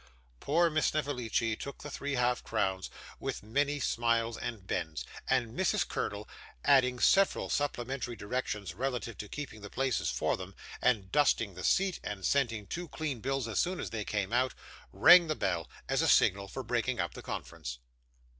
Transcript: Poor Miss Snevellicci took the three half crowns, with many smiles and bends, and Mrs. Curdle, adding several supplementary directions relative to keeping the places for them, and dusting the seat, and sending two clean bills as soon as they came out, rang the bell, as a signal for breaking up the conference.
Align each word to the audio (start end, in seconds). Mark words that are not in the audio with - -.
Poor 0.39 0.71
Miss 0.71 0.87
Snevellicci 0.87 1.55
took 1.57 1.83
the 1.83 1.91
three 1.91 2.15
half 2.15 2.43
crowns, 2.43 2.89
with 3.19 3.43
many 3.43 3.79
smiles 3.79 4.35
and 4.35 4.65
bends, 4.65 5.05
and 5.29 5.55
Mrs. 5.55 5.87
Curdle, 5.87 6.27
adding 6.65 6.97
several 6.99 7.51
supplementary 7.51 8.15
directions 8.15 8.73
relative 8.73 9.15
to 9.19 9.29
keeping 9.29 9.61
the 9.61 9.69
places 9.69 10.09
for 10.09 10.35
them, 10.37 10.55
and 10.81 11.11
dusting 11.11 11.53
the 11.53 11.63
seat, 11.63 11.99
and 12.03 12.25
sending 12.25 12.65
two 12.65 12.87
clean 12.87 13.19
bills 13.19 13.47
as 13.47 13.59
soon 13.59 13.79
as 13.79 13.91
they 13.91 14.03
came 14.03 14.33
out, 14.33 14.55
rang 14.91 15.27
the 15.27 15.35
bell, 15.35 15.69
as 15.87 16.01
a 16.01 16.07
signal 16.07 16.47
for 16.47 16.63
breaking 16.63 16.99
up 16.99 17.13
the 17.13 17.21
conference. 17.21 17.77